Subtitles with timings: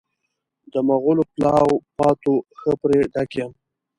[0.73, 3.51] د مغلو پلاو پاتو ښه پرې ډک یم.